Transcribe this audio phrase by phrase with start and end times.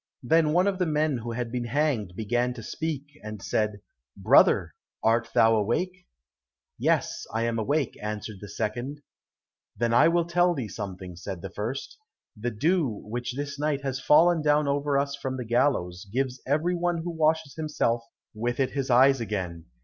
[0.23, 3.81] Then one of the men who had been hanged began to speak, and said,
[4.17, 6.07] "Brother, art thou awake?"
[6.79, 9.03] "Yes, I am awake," answered the second.
[9.77, 11.99] "Then I will tell thee something," said the first;
[12.35, 16.73] "the dew which this night has fallen down over us from the gallows, gives every
[16.73, 19.65] one who washes himself with it his eyes again.